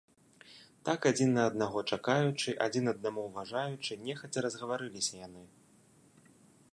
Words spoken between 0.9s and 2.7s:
адзін на аднаго чакаючы,